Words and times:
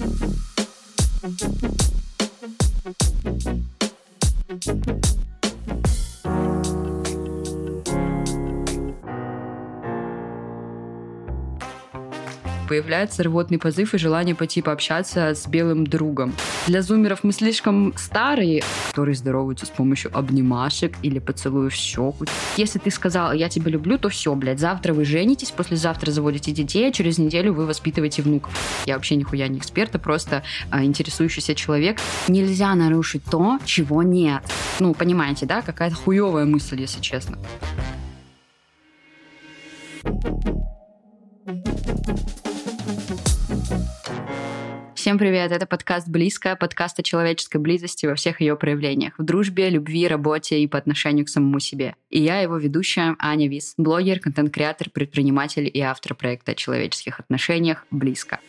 thank 0.00 1.44
you 3.46 3.69
появляется 12.70 13.24
рвотный 13.24 13.58
позыв 13.58 13.94
и 13.94 13.98
желание 13.98 14.36
пойти 14.36 14.62
пообщаться 14.62 15.34
с 15.34 15.48
белым 15.48 15.84
другом. 15.84 16.32
Для 16.68 16.82
зумеров 16.82 17.24
мы 17.24 17.32
слишком 17.32 17.92
старые, 17.96 18.62
которые 18.90 19.16
здороваются 19.16 19.66
с 19.66 19.70
помощью 19.70 20.16
обнимашек 20.16 20.94
или 21.02 21.18
поцелуев 21.18 21.72
в 21.72 21.76
щеку. 21.76 22.26
Если 22.56 22.78
ты 22.78 22.92
сказал 22.92 23.32
«я 23.32 23.48
тебя 23.48 23.72
люблю», 23.72 23.98
то 23.98 24.08
все, 24.08 24.32
блядь, 24.36 24.60
завтра 24.60 24.94
вы 24.94 25.04
женитесь, 25.04 25.50
послезавтра 25.50 26.12
заводите 26.12 26.52
детей, 26.52 26.88
а 26.88 26.92
через 26.92 27.18
неделю 27.18 27.54
вы 27.54 27.66
воспитываете 27.66 28.22
внуков. 28.22 28.56
Я 28.86 28.94
вообще 28.94 29.16
нихуя 29.16 29.48
не 29.48 29.58
эксперт, 29.58 29.92
а 29.96 29.98
просто 29.98 30.44
а, 30.70 30.84
интересующийся 30.84 31.56
человек. 31.56 31.98
Нельзя 32.28 32.72
нарушить 32.76 33.24
то, 33.24 33.58
чего 33.64 34.04
нет. 34.04 34.44
Ну, 34.78 34.94
понимаете, 34.94 35.44
да? 35.44 35.60
Какая-то 35.60 35.96
хуевая 35.96 36.44
мысль, 36.44 36.80
если 36.80 37.00
честно. 37.00 37.36
Всем 44.94 45.18
привет, 45.18 45.50
это 45.50 45.66
подкаст 45.66 46.08
«Близко», 46.08 46.56
подкаст 46.56 46.98
о 46.98 47.02
человеческой 47.02 47.56
близости 47.56 48.04
во 48.04 48.14
всех 48.14 48.40
ее 48.40 48.54
проявлениях, 48.54 49.14
в 49.16 49.22
дружбе, 49.24 49.70
любви, 49.70 50.06
работе 50.06 50.60
и 50.60 50.66
по 50.66 50.76
отношению 50.76 51.24
к 51.24 51.28
самому 51.30 51.58
себе. 51.58 51.94
И 52.10 52.20
я 52.20 52.40
его 52.40 52.58
ведущая 52.58 53.16
Аня 53.18 53.48
Вис, 53.48 53.74
блогер, 53.76 54.20
контент-креатор, 54.20 54.90
предприниматель 54.90 55.70
и 55.72 55.80
автор 55.80 56.14
проекта 56.14 56.52
о 56.52 56.54
человеческих 56.54 57.18
отношениях 57.18 57.86
«Близко». 57.90 58.40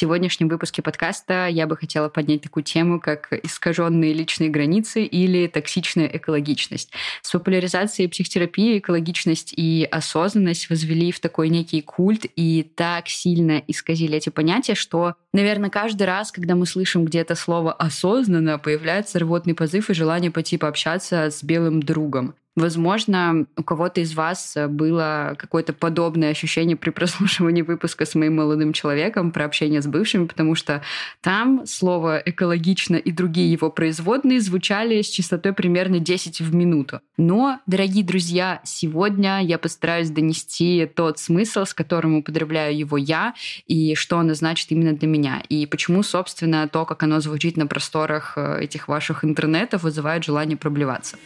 Сегодняшнем 0.00 0.46
выпуске 0.46 0.80
подкаста 0.80 1.48
я 1.48 1.66
бы 1.66 1.76
хотела 1.76 2.08
поднять 2.08 2.42
такую 2.42 2.62
тему, 2.62 3.00
как 3.00 3.32
искаженные 3.32 4.12
личные 4.12 4.48
границы 4.48 5.02
или 5.02 5.48
токсичная 5.48 6.06
экологичность. 6.06 6.92
С 7.20 7.32
популяризацией 7.32 8.08
психотерапии 8.08 8.78
экологичность 8.78 9.52
и 9.56 9.88
осознанность 9.90 10.70
возвели 10.70 11.10
в 11.10 11.18
такой 11.18 11.48
некий 11.48 11.82
культ 11.82 12.26
и 12.36 12.62
так 12.76 13.08
сильно 13.08 13.60
исказили 13.66 14.18
эти 14.18 14.28
понятия, 14.28 14.76
что, 14.76 15.16
наверное, 15.32 15.68
каждый 15.68 16.04
раз, 16.04 16.30
когда 16.30 16.54
мы 16.54 16.66
слышим 16.66 17.04
где-то 17.04 17.34
слово 17.34 17.72
«осознанно», 17.72 18.60
появляется 18.60 19.18
рвотный 19.18 19.56
позыв 19.56 19.90
и 19.90 19.94
желание 19.94 20.30
пойти 20.30 20.58
пообщаться 20.58 21.28
с 21.28 21.42
белым 21.42 21.82
другом. 21.82 22.36
Возможно, 22.58 23.46
у 23.56 23.62
кого-то 23.62 24.00
из 24.00 24.14
вас 24.14 24.56
было 24.68 25.36
какое-то 25.38 25.72
подобное 25.72 26.30
ощущение 26.30 26.76
при 26.76 26.90
прослушивании 26.98 27.62
выпуска 27.62 28.04
с 28.04 28.16
моим 28.16 28.36
молодым 28.36 28.72
человеком 28.72 29.30
про 29.30 29.44
общение 29.44 29.80
с 29.80 29.86
бывшими, 29.86 30.26
потому 30.26 30.56
что 30.56 30.82
там 31.20 31.64
слово 31.66 32.18
«экологично» 32.18 32.96
и 32.96 33.12
другие 33.12 33.52
его 33.52 33.70
производные 33.70 34.40
звучали 34.40 35.00
с 35.02 35.08
частотой 35.08 35.52
примерно 35.52 36.00
10 36.00 36.40
в 36.40 36.52
минуту. 36.52 37.00
Но, 37.16 37.60
дорогие 37.66 38.04
друзья, 38.04 38.60
сегодня 38.64 39.40
я 39.44 39.56
постараюсь 39.58 40.10
донести 40.10 40.90
тот 40.92 41.20
смысл, 41.20 41.64
с 41.64 41.72
которым 41.72 42.16
употребляю 42.16 42.76
его 42.76 42.96
я, 42.96 43.34
и 43.68 43.94
что 43.94 44.18
оно 44.18 44.34
значит 44.34 44.72
именно 44.72 44.94
для 44.94 45.06
меня, 45.06 45.42
и 45.48 45.64
почему, 45.66 46.02
собственно, 46.02 46.66
то, 46.66 46.84
как 46.84 47.04
оно 47.04 47.20
звучит 47.20 47.56
на 47.56 47.68
просторах 47.68 48.32
э, 48.36 48.64
этих 48.64 48.88
ваших 48.88 49.24
интернетов, 49.24 49.84
вызывает 49.84 50.24
желание 50.24 50.56
проблеваться. 50.56 51.16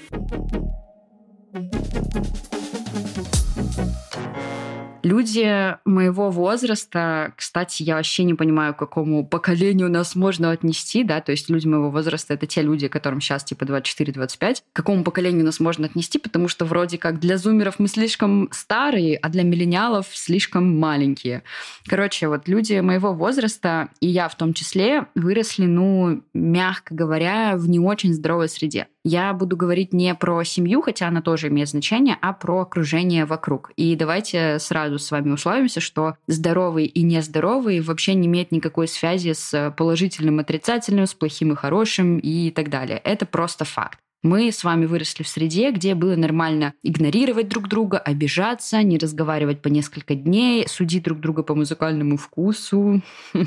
Люди 5.02 5.77
моего 5.85 6.30
возраста, 6.30 7.33
кстати, 7.36 7.83
я 7.83 7.96
вообще 7.96 8.23
не 8.23 8.35
понимаю, 8.35 8.73
к 8.73 8.79
какому 8.79 9.27
поколению 9.27 9.91
нас 9.91 10.14
можно 10.14 10.52
отнести, 10.52 11.02
да, 11.02 11.20
то 11.20 11.33
есть 11.33 11.51
люди 11.51 11.67
моего 11.67 11.91
возраста— 11.91 12.35
это 12.35 12.46
те 12.46 12.62
люди, 12.62 12.86
которым 12.86 13.20
сейчас 13.20 13.42
типа 13.42 13.64
24-25, 13.64 14.62
к 14.73 14.77
какому 14.77 15.02
поколению 15.02 15.45
нас 15.45 15.58
можно 15.58 15.86
отнести, 15.86 16.20
потому 16.20 16.46
что 16.46 16.64
вроде 16.64 16.98
как 16.98 17.18
для 17.18 17.36
зумеров 17.36 17.80
мы 17.80 17.89
слишком 17.89 18.48
старые, 18.52 19.17
а 19.17 19.29
для 19.29 19.42
миллениалов 19.42 20.07
слишком 20.12 20.79
маленькие. 20.79 21.42
Короче, 21.86 22.29
вот 22.29 22.46
люди 22.46 22.79
моего 22.79 23.12
возраста, 23.12 23.89
и 24.01 24.07
я 24.07 24.29
в 24.29 24.36
том 24.36 24.55
числе, 24.55 25.08
выросли, 25.17 25.67
ну, 25.67 26.23
мягко 26.33 26.95
говоря, 26.95 27.57
в 27.57 27.68
не 27.68 27.80
очень 27.80 28.14
здоровой 28.14 28.48
среде. 28.48 28.86
Я 29.05 29.33
буду 29.33 29.57
говорить 29.57 29.92
не 29.92 30.14
про 30.14 30.45
семью, 30.45 30.80
хотя 30.80 31.08
она 31.08 31.23
тоже 31.23 31.48
имеет 31.48 31.68
значение, 31.68 32.17
а 32.20 32.33
про 32.33 32.61
окружение 32.61 33.24
вокруг. 33.24 33.73
И 33.77 33.96
давайте 33.96 34.58
сразу 34.61 34.98
с 34.98 35.11
вами 35.11 35.30
условимся, 35.30 35.80
что 35.80 36.17
здоровый 36.29 36.86
и 36.86 37.02
нездоровый 37.02 37.80
вообще 37.80 38.14
не 38.14 38.29
имеет 38.29 38.52
никакой 38.52 38.86
связи 38.86 39.33
с 39.33 39.74
положительным, 39.77 40.39
отрицательным, 40.39 41.07
с 41.07 41.14
плохим 41.14 41.52
и 41.52 41.57
хорошим 41.57 42.18
и 42.18 42.51
так 42.51 42.70
далее. 42.70 42.98
Это 42.98 43.27
просто 43.27 43.64
факт. 43.64 43.98
Мы 44.22 44.52
с 44.52 44.62
вами 44.62 44.86
выросли 44.86 45.24
в 45.24 45.28
среде, 45.28 45.72
где 45.72 45.96
было 45.96 46.14
нормально 46.14 46.74
игнорировать 46.84 47.48
друг 47.48 47.68
друга, 47.68 47.98
обижаться, 47.98 48.80
не 48.83 48.96
разговаривать 48.96 49.60
по 49.62 49.66
несколько 49.66 50.14
дней, 50.14 50.68
судить 50.68 51.02
друг 51.02 51.18
друга 51.18 51.42
по 51.42 51.56
музыкальному 51.56 52.16
вкусу, 52.16 53.02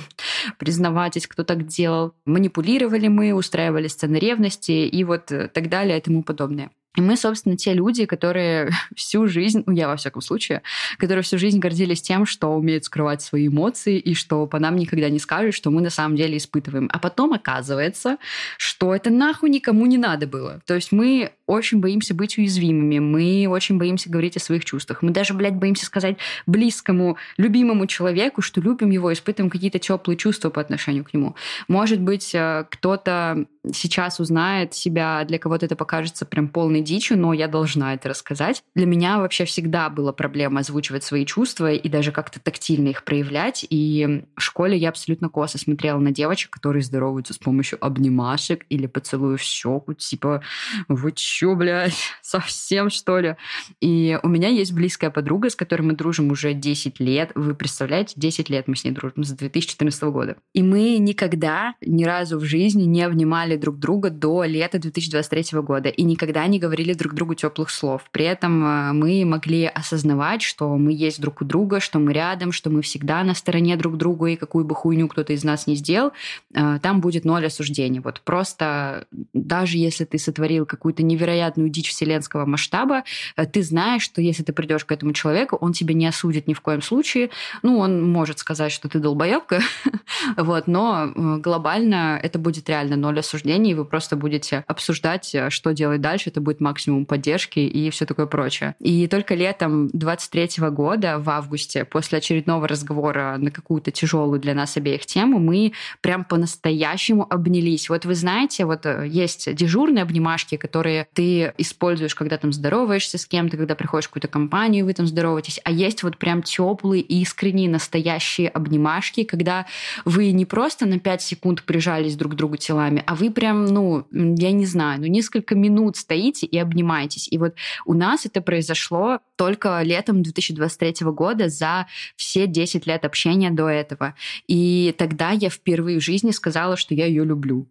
признавайтесь, 0.60 1.28
кто 1.28 1.46
так 1.46 1.66
делал. 1.66 2.14
Манипулировали 2.26 3.08
мы, 3.08 3.34
устраивали 3.34 3.88
сцены 3.88 4.18
ревности 4.18 4.72
и 4.72 5.04
вот 5.06 5.28
так 5.28 5.70
далее 5.70 5.98
и 5.98 6.02
тому 6.02 6.24
подобное. 6.24 6.72
И 6.96 7.02
мы, 7.02 7.18
собственно, 7.18 7.58
те 7.58 7.74
люди, 7.74 8.06
которые 8.06 8.70
всю 8.96 9.28
жизнь, 9.28 9.64
ну 9.66 9.74
я 9.74 9.88
во 9.88 9.96
всяком 9.96 10.22
случае, 10.22 10.62
которые 10.98 11.24
всю 11.24 11.38
жизнь 11.38 11.60
гордились 11.60 12.02
тем, 12.02 12.26
что 12.26 12.50
умеют 12.56 12.86
скрывать 12.86 13.22
свои 13.22 13.48
эмоции 13.48 14.00
и 14.00 14.14
что 14.14 14.46
по 14.48 14.60
нам 14.60 14.76
никогда 14.76 15.10
не 15.10 15.20
скажут, 15.20 15.54
что 15.54 15.72
мы 15.72 15.82
на 15.82 15.90
самом 15.90 16.16
деле 16.16 16.38
испытываем. 16.38 16.90
А 16.92 17.00
потом 17.00 17.34
оказывается, 17.34 18.18
что 18.58 18.94
это 18.94 19.10
нахуй 19.10 19.50
никому 19.50 19.86
не 19.86 19.98
надо 19.98 20.28
было. 20.28 20.62
То 20.66 20.76
есть 20.76 20.92
мы 20.92 21.32
очень 21.46 21.80
боимся 21.80 22.14
быть 22.14 22.38
уязвимыми, 22.38 23.00
мы 23.00 23.48
очень 23.48 23.78
боимся 23.78 24.10
говорить 24.10 24.38
о 24.38 24.40
своих 24.40 24.66
чувствах. 24.66 25.02
Мы 25.02 25.12
даже, 25.12 25.34
блядь, 25.34 25.56
боимся 25.56 25.86
сказать 25.86 26.18
близкому, 26.46 27.18
любимому 27.38 27.88
человеку, 27.88 28.42
что 28.42 28.62
любим 28.62 28.90
его, 28.90 29.12
испытываем 29.14 29.50
какие-то 29.50 29.80
теплые 29.80 30.18
чувства 30.18 30.50
по 30.50 30.62
отношению 30.62 31.04
к 31.04 31.14
нему. 31.14 31.36
Может 31.68 32.00
быть, 32.02 32.34
э, 32.34 32.66
кто-то 32.70 33.46
сейчас 33.74 34.20
узнает 34.20 34.74
себя, 34.74 35.24
для 35.26 35.40
кого-то 35.40 35.66
это 35.66 35.76
покажется 35.76 36.26
прям 36.26 36.48
полной 36.48 36.82
дичью, 36.82 37.18
но 37.18 37.34
я 37.34 37.48
должна 37.48 37.94
это 37.94 38.10
рассказать. 38.10 38.64
Для 38.76 38.86
меня 38.86 39.20
вообще 39.20 39.46
всегда 39.46 39.90
была 39.90 40.14
проблема 40.14 40.60
озвучивать 40.60 41.04
свои 41.04 41.26
чувства 41.26 41.72
и 41.72 41.90
даже 41.90 42.12
как-то 42.12 42.40
тактильно 42.40 42.90
их 42.90 43.04
проявлять. 43.04 43.66
И 43.70 44.24
в 44.36 44.42
школе 44.42 44.78
я 44.78 44.90
абсолютно 44.90 45.30
косо 45.30 45.58
смотрела 45.58 46.00
на 46.00 46.12
девочек, 46.12 46.52
которые 46.52 46.84
здороваются 46.84 47.34
с 47.34 47.38
помощью 47.38 47.84
обнимашек 47.84 48.66
или 48.70 48.88
поцелуев 48.88 49.42
в 49.42 49.44
щеку, 49.44 49.94
типа, 49.94 50.42
вы 50.88 51.12
чё, 51.12 51.56
блядь, 51.56 51.96
совсем 52.22 52.90
что 52.90 53.20
ли? 53.20 53.36
И 53.82 54.20
у 54.24 54.28
меня 54.28 54.50
есть 54.50 54.74
близкая 54.74 55.10
подруга, 55.10 55.50
с 55.50 55.56
которой 55.56 55.82
мы 55.82 55.94
дружим 55.94 56.32
уже 56.32 56.54
10 56.54 57.00
лет. 57.00 57.32
Вы 57.36 57.56
представляете, 57.56 58.14
10 58.18 58.50
лет 58.50 58.68
мы 58.68 58.76
с 58.76 58.84
ней 58.84 58.92
дружим, 58.92 59.24
с 59.24 59.32
2014 59.32 60.04
года. 60.04 60.38
И 60.54 60.64
мы 60.64 60.98
никогда 60.98 61.76
ни 61.82 62.04
разу 62.04 62.40
в 62.40 62.46
жизни 62.46 62.84
не 62.84 63.04
обнимали 63.04 63.55
друг 63.58 63.78
друга 63.80 64.10
до 64.10 64.44
лета 64.44 64.80
2023 64.80 65.60
года 65.62 65.90
и 65.90 66.04
никогда 66.04 66.46
не 66.48 66.60
говорили 66.60 66.94
друг 66.94 67.14
другу 67.14 67.36
теплых 67.36 67.70
слов. 67.70 68.04
При 68.12 68.26
этом 68.26 68.66
э, 68.66 68.94
мы 68.94 69.26
могли 69.26 69.66
осознавать, 69.66 70.42
что 70.42 70.76
мы 70.78 70.94
есть 70.94 71.22
друг 71.22 71.42
у 71.42 71.46
друга, 71.46 71.80
что 71.80 72.00
мы 72.00 72.14
рядом, 72.14 72.52
что 72.52 72.70
мы 72.70 72.82
всегда 72.82 73.24
на 73.24 73.34
стороне 73.34 73.76
друг 73.76 73.98
друга, 73.98 74.28
и 74.28 74.36
какую 74.36 74.66
бы 74.66 74.76
хуйню 74.76 75.08
кто-то 75.08 75.34
из 75.34 75.44
нас 75.44 75.68
не 75.68 75.76
сделал, 75.76 76.12
э, 76.54 76.80
там 76.82 77.02
будет 77.02 77.26
ноль 77.26 77.46
осуждений. 77.46 78.00
Вот 78.00 78.22
просто 78.22 79.08
даже 79.34 79.78
если 79.78 80.06
ты 80.06 80.18
сотворил 80.18 80.66
какую-то 80.66 81.04
невероятную 81.04 81.70
дичь 81.70 81.90
вселенского 81.90 82.46
масштаба, 82.46 83.04
э, 83.36 83.46
ты 83.46 83.64
знаешь, 83.64 84.04
что 84.04 84.22
если 84.22 84.44
ты 84.44 84.54
придешь 84.54 84.86
к 84.86 84.92
этому 84.92 85.14
человеку, 85.14 85.58
он 85.58 85.74
тебя 85.74 85.94
не 85.94 86.08
осудит 86.08 86.48
ни 86.48 86.54
в 86.54 86.62
коем 86.62 86.82
случае. 86.82 87.30
Ну, 87.62 87.78
он 87.80 88.04
может 88.04 88.40
сказать, 88.40 88.72
что 88.72 88.90
ты 88.90 89.00
долбоебка, 89.00 89.62
вот, 90.38 90.68
но 90.68 91.12
глобально 91.16 92.20
это 92.22 92.40
будет 92.40 92.70
реально 92.70 92.96
ноль 92.96 93.20
осуждений, 93.20 93.45
и 93.46 93.74
вы 93.74 93.86
просто 93.86 94.16
будете 94.16 94.64
обсуждать, 94.68 95.36
что 95.50 95.72
делать 95.72 96.02
дальше. 96.02 96.30
Это 96.30 96.42
будет 96.42 96.60
максимум 96.60 97.06
поддержки 97.06 97.60
и 97.60 97.90
все 97.90 98.06
такое 98.06 98.26
прочее. 98.26 98.76
И 98.80 99.08
только 99.08 99.36
летом 99.36 99.90
23 99.94 100.70
года, 100.70 101.20
в 101.20 101.30
августе, 101.30 101.86
после 101.86 102.18
очередного 102.18 102.68
разговора 102.68 103.38
на 103.38 103.52
какую-то 103.52 103.92
тяжелую 103.92 104.40
для 104.40 104.54
нас 104.54 104.78
обеих 104.78 105.06
тему, 105.06 105.40
мы 105.40 105.74
прям 106.02 106.24
по-настоящему 106.24 107.26
обнялись. 107.30 107.90
Вот 107.90 108.06
вы 108.06 108.16
знаете, 108.16 108.66
вот 108.66 108.86
э, 108.86 109.08
есть 109.08 109.54
дежурные 109.54 110.04
обнимашки, 110.04 110.58
которые 110.58 111.08
ты 111.14 111.54
используешь, 111.58 112.16
когда 112.16 112.38
там 112.38 112.54
здороваешься 112.54 113.18
с 113.18 113.26
кем-то, 113.26 113.58
когда 113.58 113.76
приходишь 113.76 114.06
в 114.06 114.10
какую-то 114.10 114.28
компанию, 114.28 114.86
вы 114.86 114.94
там 114.94 115.08
здороваетесь, 115.08 115.60
а 115.64 115.72
есть 115.72 116.04
вот 116.04 116.18
прям 116.18 116.42
теплые, 116.42 117.02
искренние, 117.02 117.70
настоящие 117.70 118.50
обнимашки, 118.50 119.24
когда 119.24 119.66
вы 120.06 120.32
не 120.32 120.46
просто 120.46 120.86
на 120.86 121.00
5 121.00 121.22
секунд 121.22 121.64
прижались 121.64 122.16
друг 122.16 122.34
к 122.34 122.36
другу 122.36 122.58
телами, 122.58 123.04
а 123.06 123.16
вы 123.16 123.32
прям, 123.36 123.66
ну, 123.66 124.08
я 124.12 124.52
не 124.52 124.66
знаю, 124.66 125.02
ну, 125.02 125.08
несколько 125.08 125.54
минут 125.54 125.98
стоите 125.98 126.48
и 126.48 126.58
обнимаетесь. 126.58 127.28
И 127.30 127.38
вот 127.38 127.54
у 127.86 127.94
нас 127.94 128.26
это 128.26 128.42
произошло 128.42 129.20
только 129.36 129.82
летом 129.84 130.24
2023 130.24 131.06
года 131.12 131.50
за 131.50 131.88
все 132.16 132.48
10 132.48 132.88
лет 132.88 133.06
общения 133.06 133.52
до 133.52 133.68
этого. 133.68 134.16
И 134.48 134.96
тогда 134.98 135.32
я 135.32 135.50
впервые 135.50 136.00
в 136.00 136.04
жизни 136.04 136.32
сказала, 136.32 136.78
что 136.78 136.96
я 136.96 137.06
ее 137.06 137.24
люблю 137.24 137.68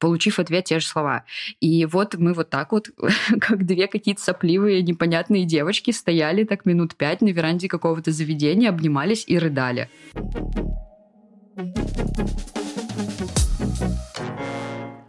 получив 0.00 0.38
ответ 0.38 0.64
те 0.64 0.78
же 0.78 0.86
слова. 0.86 1.24
И 1.60 1.84
вот 1.84 2.14
мы 2.14 2.32
вот 2.32 2.50
так 2.50 2.70
вот, 2.70 2.88
как 3.40 3.66
две 3.66 3.88
какие-то 3.88 4.22
сопливые, 4.22 4.82
непонятные 4.82 5.44
девочки, 5.44 5.90
стояли 5.90 6.44
так 6.44 6.66
минут 6.66 6.94
пять 6.94 7.20
на 7.20 7.30
веранде 7.30 7.66
какого-то 7.66 8.12
заведения, 8.12 8.68
обнимались 8.68 9.24
и 9.26 9.36
рыдали 9.36 9.88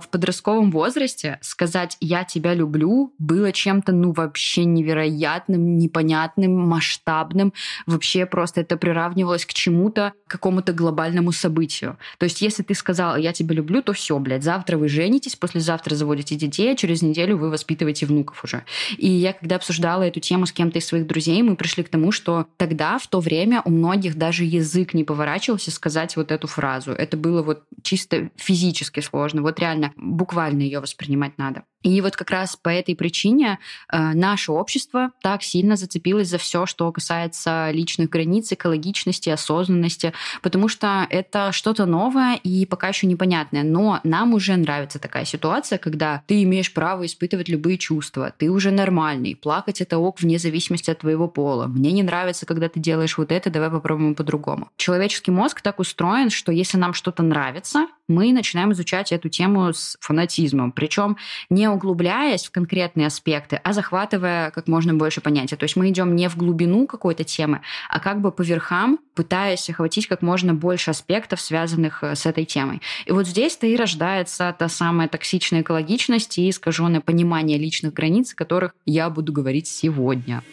в 0.09 0.11
подростковом 0.11 0.71
возрасте 0.71 1.37
сказать 1.41 1.95
«я 1.99 2.23
тебя 2.23 2.55
люблю» 2.55 3.13
было 3.19 3.51
чем-то, 3.51 3.91
ну, 3.91 4.11
вообще 4.11 4.65
невероятным, 4.65 5.77
непонятным, 5.77 6.57
масштабным. 6.67 7.53
Вообще 7.85 8.25
просто 8.25 8.61
это 8.61 8.75
приравнивалось 8.75 9.45
к 9.45 9.53
чему-то, 9.53 10.13
к 10.25 10.31
какому-то 10.31 10.73
глобальному 10.73 11.31
событию. 11.31 11.97
То 12.17 12.23
есть 12.23 12.41
если 12.41 12.63
ты 12.63 12.73
сказал 12.73 13.17
«я 13.17 13.33
тебя 13.33 13.53
люблю», 13.53 13.83
то 13.83 13.93
все, 13.93 14.17
блядь, 14.17 14.43
завтра 14.43 14.77
вы 14.77 14.89
женитесь, 14.89 15.35
послезавтра 15.35 15.93
заводите 15.93 16.35
детей, 16.35 16.73
а 16.73 16.75
через 16.75 17.03
неделю 17.03 17.37
вы 17.37 17.51
воспитываете 17.51 18.07
внуков 18.07 18.43
уже. 18.43 18.63
И 18.97 19.07
я, 19.07 19.33
когда 19.33 19.57
обсуждала 19.57 20.01
эту 20.01 20.19
тему 20.19 20.47
с 20.47 20.51
кем-то 20.51 20.79
из 20.79 20.87
своих 20.87 21.05
друзей, 21.05 21.43
мы 21.43 21.55
пришли 21.55 21.83
к 21.83 21.89
тому, 21.89 22.11
что 22.11 22.47
тогда, 22.57 22.97
в 22.97 23.05
то 23.05 23.19
время, 23.19 23.61
у 23.63 23.69
многих 23.69 24.17
даже 24.17 24.43
язык 24.43 24.95
не 24.95 25.03
поворачивался 25.03 25.69
сказать 25.69 26.15
вот 26.15 26.31
эту 26.31 26.47
фразу. 26.47 26.93
Это 26.93 27.15
было 27.15 27.43
вот 27.43 27.61
чисто 27.83 28.31
физически 28.37 29.01
сложно. 29.01 29.43
Вот 29.43 29.59
реально 29.59 29.93
буквально 30.01 30.61
ее 30.61 30.79
воспринимать 30.79 31.37
надо. 31.37 31.63
И 31.81 32.01
вот 32.01 32.17
как 32.17 32.29
раз 32.29 32.57
по 32.57 32.69
этой 32.69 32.95
причине 32.95 33.57
э, 33.91 34.13
наше 34.13 34.51
общество 34.51 35.11
так 35.21 35.43
сильно 35.43 35.77
зацепилось 35.77 36.27
за 36.27 36.37
все, 36.37 36.65
что 36.65 36.91
касается 36.91 37.69
личных 37.71 38.09
границ, 38.09 38.51
экологичности, 38.51 39.29
осознанности, 39.29 40.11
потому 40.41 40.67
что 40.67 41.07
это 41.09 41.53
что-то 41.53 41.85
новое 41.85 42.35
и 42.35 42.65
пока 42.65 42.89
еще 42.89 43.07
непонятное. 43.07 43.63
Но 43.63 44.01
нам 44.03 44.33
уже 44.33 44.57
нравится 44.57 44.99
такая 44.99 45.23
ситуация, 45.23 45.77
когда 45.77 46.21
ты 46.27 46.43
имеешь 46.43 46.73
право 46.73 47.05
испытывать 47.05 47.47
любые 47.47 47.77
чувства, 47.77 48.33
ты 48.37 48.49
уже 48.49 48.71
нормальный, 48.71 49.35
плакать 49.35 49.79
это 49.79 49.99
ок 49.99 50.19
вне 50.19 50.37
зависимости 50.37 50.91
от 50.91 50.99
твоего 50.99 51.29
пола. 51.29 51.67
Мне 51.67 51.93
не 51.93 52.03
нравится, 52.03 52.45
когда 52.45 52.67
ты 52.67 52.81
делаешь 52.81 53.17
вот 53.17 53.31
это, 53.31 53.49
давай 53.49 53.69
попробуем 53.69 54.15
по-другому. 54.15 54.69
Человеческий 54.75 55.31
мозг 55.31 55.61
так 55.61 55.79
устроен, 55.79 56.29
что 56.29 56.51
если 56.51 56.77
нам 56.77 56.93
что-то 56.93 57.23
нравится, 57.23 57.87
мы 58.09 58.33
начинаем 58.33 58.71
изучать 58.73 59.11
эту 59.11 59.29
тему 59.29 59.71
с 59.73 59.97
фанатизмом. 60.01 60.71
Причем 60.71 61.17
не 61.49 61.67
углубляясь 61.67 62.45
в 62.45 62.51
конкретные 62.51 63.07
аспекты, 63.07 63.61
а 63.63 63.73
захватывая 63.73 64.51
как 64.51 64.67
можно 64.67 64.93
больше 64.93 65.21
понятия. 65.21 65.55
То 65.55 65.63
есть 65.63 65.75
мы 65.75 65.89
идем 65.89 66.15
не 66.15 66.27
в 66.27 66.37
глубину 66.37 66.87
какой-то 66.87 67.23
темы, 67.23 67.61
а 67.89 67.99
как 67.99 68.21
бы 68.21 68.31
по 68.31 68.41
верхам, 68.41 68.99
пытаясь 69.15 69.69
охватить 69.69 70.07
как 70.07 70.21
можно 70.21 70.53
больше 70.53 70.91
аспектов, 70.91 71.39
связанных 71.39 72.03
э, 72.03 72.15
с 72.15 72.25
этой 72.25 72.45
темой. 72.45 72.81
И 73.05 73.11
вот 73.11 73.27
здесь-то 73.27 73.67
и 73.67 73.75
рождается 73.75 74.55
та 74.57 74.67
самая 74.67 75.07
токсичная 75.07 75.61
экологичность 75.61 76.37
и 76.37 76.49
искаженное 76.49 77.01
понимание 77.01 77.57
личных 77.57 77.93
границ, 77.93 78.33
о 78.33 78.35
которых 78.35 78.73
я 78.85 79.09
буду 79.09 79.31
говорить 79.31 79.67
сегодня. 79.67 80.43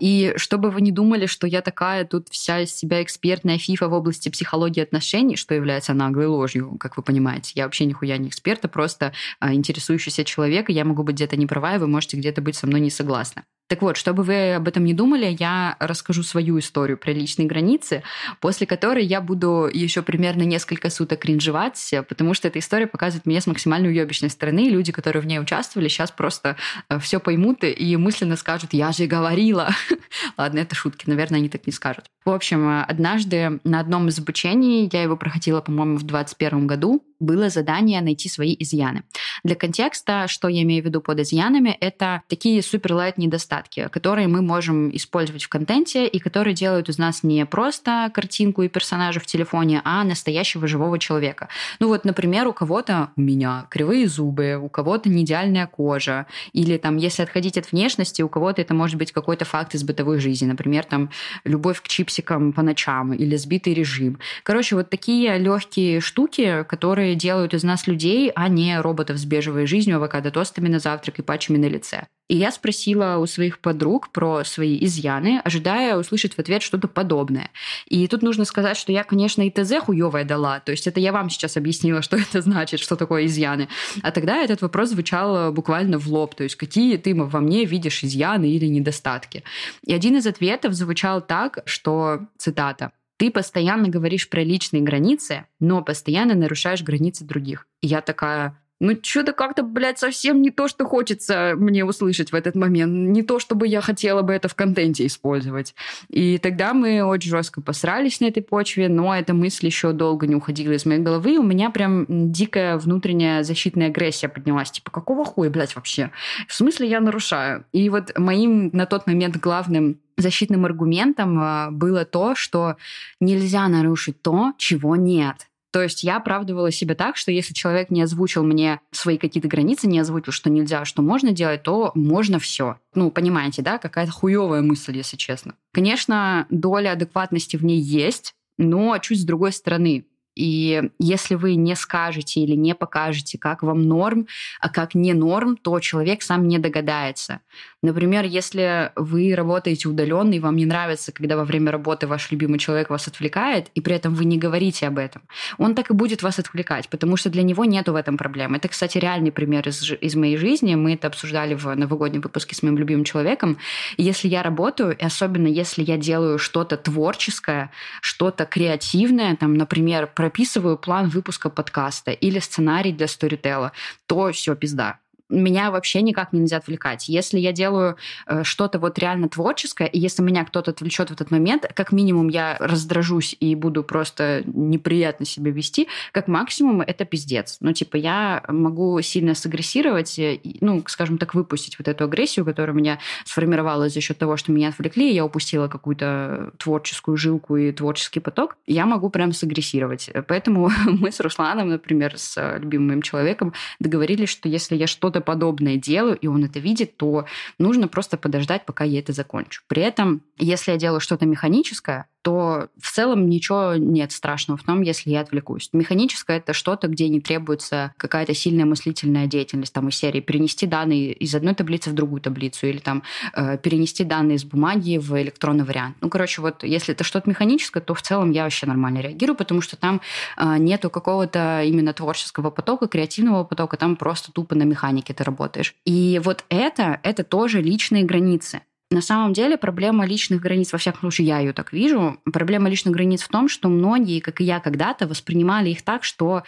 И 0.00 0.32
чтобы 0.36 0.70
вы 0.70 0.80
не 0.80 0.90
думали, 0.90 1.26
что 1.26 1.46
я 1.46 1.60
такая 1.60 2.04
тут 2.04 2.28
вся 2.30 2.60
из 2.60 2.74
себя 2.74 3.02
экспертная 3.02 3.58
фифа 3.58 3.88
в 3.88 3.92
области 3.92 4.30
психологии 4.30 4.80
отношений, 4.80 5.36
что 5.36 5.54
является 5.54 5.94
наглой 5.94 6.26
ложью, 6.26 6.76
как 6.80 6.96
вы 6.96 7.02
понимаете. 7.02 7.52
Я 7.54 7.64
вообще 7.64 7.84
нихуя 7.84 8.16
не 8.16 8.28
эксперт, 8.28 8.64
а 8.64 8.68
просто 8.68 9.12
а, 9.38 9.54
интересующийся 9.54 10.24
человек, 10.24 10.70
и 10.70 10.72
я 10.72 10.84
могу 10.84 11.02
быть 11.02 11.16
где-то 11.16 11.36
не 11.36 11.46
права, 11.46 11.76
и 11.76 11.78
вы 11.78 11.86
можете 11.86 12.16
где-то 12.16 12.40
быть 12.40 12.56
со 12.56 12.66
мной 12.66 12.80
не 12.80 12.90
согласны. 12.90 13.44
Так 13.70 13.82
вот, 13.82 13.96
чтобы 13.96 14.24
вы 14.24 14.54
об 14.54 14.66
этом 14.66 14.84
не 14.84 14.94
думали, 14.94 15.36
я 15.38 15.76
расскажу 15.78 16.24
свою 16.24 16.58
историю 16.58 16.98
про 16.98 17.12
личные 17.12 17.46
границы, 17.46 18.02
после 18.40 18.66
которой 18.66 19.04
я 19.04 19.20
буду 19.20 19.70
еще 19.72 20.02
примерно 20.02 20.42
несколько 20.42 20.90
суток 20.90 21.20
кринжевать, 21.20 21.94
потому 22.08 22.34
что 22.34 22.48
эта 22.48 22.58
история 22.58 22.88
показывает 22.88 23.26
меня 23.26 23.40
с 23.40 23.46
максимально 23.46 23.86
уебищной 23.86 24.28
стороны, 24.28 24.66
и 24.66 24.70
люди, 24.70 24.90
которые 24.90 25.22
в 25.22 25.26
ней 25.26 25.38
участвовали, 25.38 25.86
сейчас 25.86 26.10
просто 26.10 26.56
э, 26.88 26.98
все 26.98 27.20
поймут 27.20 27.62
и 27.62 27.96
мысленно 27.96 28.34
скажут 28.34 28.72
«я 28.72 28.90
же 28.90 29.06
говорила». 29.06 29.68
Ладно, 30.36 30.58
это 30.58 30.74
шутки, 30.74 31.08
наверное, 31.08 31.38
они 31.38 31.48
так 31.48 31.64
не 31.64 31.72
скажут. 31.72 32.06
В 32.24 32.30
общем, 32.30 32.68
э, 32.68 32.82
однажды 32.82 33.60
на 33.62 33.78
одном 33.78 34.08
из 34.08 34.18
обучений, 34.18 34.90
я 34.92 35.04
его 35.04 35.16
проходила, 35.16 35.60
по-моему, 35.60 35.96
в 35.96 36.02
2021 36.02 36.66
году, 36.66 37.04
было 37.20 37.50
задание 37.50 38.00
найти 38.00 38.28
свои 38.28 38.56
изъяны. 38.58 39.04
Для 39.44 39.54
контекста, 39.54 40.26
что 40.28 40.48
я 40.48 40.62
имею 40.62 40.82
в 40.82 40.86
виду 40.86 41.00
под 41.00 41.20
изъянами, 41.20 41.76
это 41.80 42.22
такие 42.28 42.62
суперлайт 42.62 43.18
недостатки, 43.18 43.88
которые 43.90 44.28
мы 44.28 44.42
можем 44.42 44.94
использовать 44.94 45.44
в 45.44 45.48
контенте 45.48 46.06
и 46.06 46.18
которые 46.18 46.54
делают 46.54 46.88
из 46.88 46.98
нас 46.98 47.22
не 47.22 47.46
просто 47.46 48.10
картинку 48.12 48.62
и 48.62 48.68
персонажа 48.68 49.20
в 49.20 49.26
телефоне, 49.26 49.82
а 49.84 50.04
настоящего 50.04 50.66
живого 50.66 50.98
человека. 50.98 51.48
Ну 51.78 51.88
вот, 51.88 52.04
например, 52.04 52.46
у 52.48 52.52
кого-то, 52.52 53.10
у 53.16 53.20
меня, 53.20 53.66
кривые 53.70 54.08
зубы, 54.08 54.58
у 54.60 54.68
кого-то 54.68 55.08
не 55.08 55.22
идеальная 55.22 55.66
кожа, 55.66 56.26
или 56.52 56.76
там, 56.76 56.96
если 56.96 57.22
отходить 57.22 57.56
от 57.58 57.72
внешности, 57.72 58.22
у 58.22 58.28
кого-то 58.28 58.60
это 58.60 58.74
может 58.74 58.96
быть 58.96 59.12
какой-то 59.12 59.44
факт 59.44 59.74
из 59.74 59.84
бытовой 59.84 60.18
жизни, 60.18 60.46
например, 60.46 60.84
там, 60.84 61.10
любовь 61.44 61.80
к 61.82 61.88
чипсикам 61.88 62.52
по 62.52 62.62
ночам 62.62 63.12
или 63.12 63.36
сбитый 63.36 63.74
режим. 63.74 64.18
Короче, 64.42 64.76
вот 64.76 64.90
такие 64.90 65.38
легкие 65.38 66.00
штуки, 66.00 66.64
которые 66.68 67.14
делают 67.14 67.54
из 67.54 67.62
нас 67.62 67.86
людей, 67.86 68.30
а 68.34 68.48
не 68.48 68.80
роботов 68.80 69.18
с 69.18 69.24
бежевой 69.30 69.66
жизнью, 69.66 69.96
авокадо-тостами 69.96 70.68
на 70.68 70.78
завтрак 70.78 71.18
и 71.18 71.22
патчами 71.22 71.56
на 71.56 71.66
лице. 71.66 72.06
И 72.28 72.36
я 72.36 72.52
спросила 72.52 73.16
у 73.16 73.26
своих 73.26 73.58
подруг 73.58 74.10
про 74.12 74.44
свои 74.44 74.78
изъяны, 74.84 75.40
ожидая 75.44 75.96
услышать 75.96 76.34
в 76.34 76.38
ответ 76.38 76.62
что-то 76.62 76.86
подобное. 76.86 77.50
И 77.86 78.06
тут 78.06 78.22
нужно 78.22 78.44
сказать, 78.44 78.76
что 78.76 78.92
я, 78.92 79.02
конечно, 79.02 79.42
и 79.42 79.50
ТЗ 79.50 79.80
хуевое 79.80 80.24
дала. 80.24 80.60
То 80.60 80.70
есть 80.70 80.86
это 80.86 81.00
я 81.00 81.12
вам 81.12 81.30
сейчас 81.30 81.56
объяснила, 81.56 82.02
что 82.06 82.16
это 82.16 82.40
значит, 82.40 82.80
что 82.80 82.94
такое 82.96 83.26
изъяны. 83.26 83.68
А 84.02 84.12
тогда 84.12 84.36
этот 84.36 84.62
вопрос 84.62 84.90
звучал 84.90 85.52
буквально 85.52 85.98
в 85.98 86.06
лоб. 86.06 86.34
То 86.34 86.44
есть 86.44 86.56
какие 86.56 86.98
ты 86.98 87.14
во 87.14 87.40
мне 87.40 87.64
видишь 87.64 88.04
изъяны 88.04 88.50
или 88.50 88.66
недостатки. 88.66 89.42
И 89.84 89.92
один 89.92 90.16
из 90.16 90.26
ответов 90.26 90.74
звучал 90.74 91.20
так, 91.20 91.60
что, 91.64 92.26
цитата, 92.36 92.92
ты 93.20 93.30
постоянно 93.30 93.88
говоришь 93.88 94.30
про 94.30 94.42
личные 94.42 94.82
границы, 94.82 95.44
но 95.58 95.82
постоянно 95.82 96.34
нарушаешь 96.34 96.82
границы 96.82 97.22
других. 97.24 97.66
И 97.82 97.86
я 97.86 98.00
такая, 98.00 98.58
ну, 98.80 98.98
что-то 99.02 99.32
как-то, 99.32 99.62
блядь, 99.62 99.98
совсем 99.98 100.40
не 100.40 100.50
то, 100.50 100.66
что 100.66 100.86
хочется 100.86 101.52
мне 101.56 101.84
услышать 101.84 102.32
в 102.32 102.34
этот 102.34 102.54
момент. 102.54 102.92
Не 103.10 103.22
то, 103.22 103.38
чтобы 103.38 103.68
я 103.68 103.82
хотела 103.82 104.22
бы 104.22 104.32
это 104.32 104.48
в 104.48 104.54
контенте 104.54 105.06
использовать. 105.06 105.74
И 106.08 106.38
тогда 106.38 106.72
мы 106.72 107.02
очень 107.02 107.30
жестко 107.30 107.60
посрались 107.60 108.20
на 108.20 108.26
этой 108.26 108.42
почве, 108.42 108.88
но 108.88 109.14
эта 109.14 109.34
мысль 109.34 109.66
еще 109.66 109.92
долго 109.92 110.26
не 110.26 110.34
уходила 110.34 110.72
из 110.72 110.86
моей 110.86 111.00
головы. 111.00 111.38
У 111.38 111.42
меня 111.42 111.68
прям 111.68 112.06
дикая 112.08 112.78
внутренняя 112.78 113.42
защитная 113.42 113.88
агрессия 113.88 114.28
поднялась. 114.28 114.70
Типа, 114.70 114.90
какого 114.90 115.26
хуя, 115.26 115.50
блядь, 115.50 115.76
вообще? 115.76 116.10
В 116.48 116.54
смысле 116.54 116.88
я 116.88 117.00
нарушаю? 117.00 117.66
И 117.72 117.90
вот 117.90 118.16
моим 118.18 118.70
на 118.72 118.86
тот 118.86 119.06
момент 119.06 119.36
главным 119.36 119.98
защитным 120.16 120.64
аргументом 120.64 121.38
а, 121.38 121.70
было 121.70 122.04
то, 122.04 122.34
что 122.34 122.76
нельзя 123.20 123.68
нарушить 123.68 124.22
то, 124.22 124.52
чего 124.56 124.96
нет. 124.96 125.49
То 125.72 125.82
есть 125.82 126.02
я 126.02 126.16
оправдывала 126.16 126.70
себя 126.70 126.94
так, 126.94 127.16
что 127.16 127.30
если 127.30 127.54
человек 127.54 127.90
не 127.90 128.02
озвучил 128.02 128.42
мне 128.42 128.80
свои 128.90 129.18
какие-то 129.18 129.48
границы, 129.48 129.86
не 129.86 130.00
озвучил, 130.00 130.32
что 130.32 130.50
нельзя, 130.50 130.84
что 130.84 131.02
можно 131.02 131.32
делать, 131.32 131.62
то 131.62 131.92
можно 131.94 132.38
все. 132.38 132.78
Ну, 132.94 133.10
понимаете, 133.10 133.62
да, 133.62 133.78
какая-то 133.78 134.12
хуевая 134.12 134.62
мысль, 134.62 134.96
если 134.96 135.16
честно. 135.16 135.54
Конечно, 135.72 136.46
доля 136.50 136.92
адекватности 136.92 137.56
в 137.56 137.64
ней 137.64 137.80
есть, 137.80 138.34
но 138.58 138.98
чуть 138.98 139.20
с 139.20 139.24
другой 139.24 139.52
стороны. 139.52 140.06
И 140.40 140.90
если 140.98 141.34
вы 141.34 141.54
не 141.56 141.76
скажете 141.76 142.40
или 142.40 142.56
не 142.56 142.74
покажете, 142.74 143.36
как 143.36 143.62
вам 143.62 143.82
норм, 143.82 144.26
а 144.58 144.70
как 144.70 144.94
не 144.94 145.12
норм, 145.12 145.58
то 145.58 145.78
человек 145.80 146.22
сам 146.22 146.48
не 146.48 146.58
догадается. 146.58 147.40
Например, 147.82 148.24
если 148.24 148.92
вы 148.96 149.34
работаете 149.34 149.88
удаленно, 149.88 150.32
и 150.34 150.40
вам 150.40 150.56
не 150.56 150.64
нравится, 150.64 151.12
когда 151.12 151.36
во 151.36 151.44
время 151.44 151.72
работы 151.72 152.06
ваш 152.06 152.30
любимый 152.30 152.58
человек 152.58 152.88
вас 152.90 153.08
отвлекает, 153.08 153.68
и 153.74 153.80
при 153.82 153.94
этом 153.94 154.14
вы 154.14 154.24
не 154.24 154.38
говорите 154.38 154.86
об 154.86 154.98
этом, 154.98 155.22
он 155.58 155.74
так 155.74 155.90
и 155.90 155.94
будет 155.94 156.22
вас 156.22 156.38
отвлекать, 156.38 156.88
потому 156.88 157.16
что 157.16 157.28
для 157.28 157.42
него 157.42 157.66
нету 157.66 157.92
в 157.92 157.96
этом 157.96 158.16
проблем. 158.16 158.54
Это, 158.54 158.68
кстати, 158.68 158.96
реальный 158.96 159.32
пример 159.32 159.68
из, 159.68 159.92
из 159.92 160.14
моей 160.14 160.38
жизни. 160.38 160.74
Мы 160.74 160.94
это 160.94 161.06
обсуждали 161.06 161.54
в 161.54 161.74
новогоднем 161.74 162.22
выпуске 162.22 162.54
с 162.54 162.62
моим 162.62 162.78
любимым 162.78 163.04
человеком. 163.04 163.58
Если 163.98 164.28
я 164.28 164.42
работаю, 164.42 164.96
и 164.96 165.04
особенно 165.04 165.48
если 165.48 165.82
я 165.82 165.98
делаю 165.98 166.38
что-то 166.38 166.78
творческое, 166.78 167.70
что-то 168.00 168.46
креативное, 168.46 169.36
там, 169.36 169.54
например, 169.54 170.06
прописываю 170.30 170.78
план 170.78 171.08
выпуска 171.08 171.50
подкаста 171.50 172.12
или 172.12 172.38
сценарий 172.38 172.92
для 172.92 173.08
сторителла, 173.08 173.72
то 174.06 174.30
все, 174.30 174.54
пизда 174.54 174.98
меня 175.30 175.70
вообще 175.70 176.02
никак 176.02 176.32
нельзя 176.32 176.58
отвлекать. 176.58 177.08
Если 177.08 177.38
я 177.38 177.52
делаю 177.52 177.96
э, 178.26 178.44
что-то 178.44 178.78
вот 178.78 178.98
реально 178.98 179.28
творческое, 179.28 179.86
и 179.86 179.98
если 179.98 180.22
меня 180.22 180.44
кто-то 180.44 180.70
отвлечет 180.70 181.10
в 181.10 181.12
этот 181.12 181.30
момент, 181.30 181.70
как 181.74 181.92
минимум 181.92 182.28
я 182.28 182.56
раздражусь 182.60 183.36
и 183.40 183.54
буду 183.54 183.82
просто 183.82 184.42
неприятно 184.46 185.24
себя 185.24 185.50
вести, 185.50 185.88
как 186.12 186.28
максимум 186.28 186.80
это 186.80 187.04
пиздец. 187.04 187.56
Ну, 187.60 187.72
типа, 187.72 187.96
я 187.96 188.42
могу 188.48 189.00
сильно 189.02 189.34
сагрессировать, 189.34 190.20
ну, 190.60 190.82
скажем 190.86 191.18
так, 191.18 191.34
выпустить 191.34 191.78
вот 191.78 191.88
эту 191.88 192.04
агрессию, 192.04 192.44
которая 192.44 192.74
у 192.74 192.78
меня 192.78 192.98
сформировалась 193.24 193.94
за 193.94 194.00
счет 194.00 194.18
того, 194.18 194.36
что 194.36 194.52
меня 194.52 194.68
отвлекли, 194.68 195.12
я 195.12 195.24
упустила 195.24 195.68
какую-то 195.68 196.52
творческую 196.58 197.16
жилку 197.16 197.56
и 197.56 197.72
творческий 197.72 198.20
поток, 198.20 198.56
я 198.66 198.86
могу 198.86 199.10
прям 199.10 199.32
сагрессировать. 199.32 200.10
Поэтому 200.28 200.70
мы 200.86 201.10
с 201.10 201.20
Русланом, 201.20 201.68
например, 201.68 202.16
с 202.16 202.58
любимым 202.58 202.88
моим 202.88 203.02
человеком 203.02 203.52
договорились, 203.78 204.28
что 204.28 204.48
если 204.48 204.76
я 204.76 204.86
что-то 204.86 205.19
подобное 205.20 205.76
делаю, 205.76 206.16
и 206.16 206.26
он 206.26 206.44
это 206.44 206.58
видит, 206.58 206.96
то 206.96 207.26
нужно 207.58 207.88
просто 207.88 208.16
подождать, 208.16 208.66
пока 208.66 208.84
я 208.84 208.98
это 208.98 209.12
закончу. 209.12 209.62
При 209.66 209.82
этом, 209.82 210.22
если 210.38 210.72
я 210.72 210.76
делаю 210.76 211.00
что-то 211.00 211.26
механическое, 211.26 212.06
то 212.22 212.68
в 212.78 212.92
целом 212.92 213.28
ничего 213.28 213.74
нет 213.76 214.12
страшного 214.12 214.58
в 214.58 214.62
том, 214.62 214.82
если 214.82 215.10
я 215.10 215.20
отвлекусь. 215.20 215.70
Механическое— 215.72 216.36
это 216.38 216.52
что-то, 216.52 216.88
где 216.88 217.08
не 217.08 217.20
требуется 217.20 217.92
какая-то 217.96 218.34
сильная 218.34 218.64
мыслительная 218.64 219.26
деятельность 219.26 219.72
там 219.72 219.88
из 219.88 219.96
серии 219.96 220.20
перенести 220.20 220.66
данные 220.66 221.12
из 221.12 221.34
одной 221.34 221.54
таблицы 221.54 221.90
в 221.90 221.94
другую 221.94 222.20
таблицу 222.20 222.66
или 222.66 222.78
там 222.78 223.02
э, 223.34 223.58
перенести 223.58 224.04
данные 224.04 224.36
из 224.36 224.44
бумаги 224.44 224.98
в 224.98 225.20
электронный 225.20 225.64
вариант. 225.64 225.96
Ну, 226.00 226.08
короче, 226.08 226.42
вот 226.42 226.62
если 226.62 226.94
это 226.94 227.04
что-то 227.04 227.28
механическое, 227.28 227.80
то 227.80 227.94
в 227.94 228.02
целом 228.02 228.30
я 228.30 228.44
вообще 228.44 228.66
нормально 228.66 228.98
реагирую, 228.98 229.36
потому 229.36 229.60
что 229.60 229.76
там 229.76 230.00
э, 230.36 230.56
нету 230.58 230.90
какого-то 230.90 231.62
именно 231.64 231.92
творческого 231.92 232.50
потока, 232.50 232.86
креативного 232.86 233.44
потока, 233.44 233.76
там 233.76 233.96
просто 233.96 234.32
тупо 234.32 234.54
на 234.54 234.64
механике 234.64 235.14
ты 235.14 235.24
работаешь. 235.24 235.74
И 235.84 236.20
вот 236.22 236.44
это, 236.48 237.00
это 237.02 237.24
тоже 237.24 237.62
личные 237.62 238.04
границы. 238.04 238.62
На 238.90 239.02
самом 239.02 239.32
деле 239.32 239.56
проблема 239.56 240.04
личных 240.04 240.40
границ, 240.40 240.72
во 240.72 240.78
всяком 240.78 241.00
случае, 241.00 241.28
я 241.28 241.38
ее 241.38 241.52
так 241.52 241.72
вижу, 241.72 242.18
проблема 242.32 242.68
личных 242.68 242.92
границ 242.92 243.22
в 243.22 243.28
том, 243.28 243.48
что 243.48 243.68
многие, 243.68 244.18
как 244.18 244.40
и 244.40 244.44
я 244.44 244.58
когда-то, 244.58 245.06
воспринимали 245.06 245.70
их 245.70 245.82
так, 245.82 246.02
что 246.02 246.42